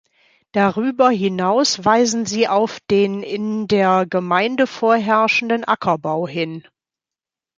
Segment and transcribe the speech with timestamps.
[0.51, 6.65] Darüber hinaus weisen sie auf den in der Gemeinde vorherrschenden Ackerbau hin.